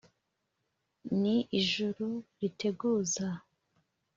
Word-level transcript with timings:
ni 1.21 1.35
ijuru 1.59 2.09
riteguza 2.39 3.25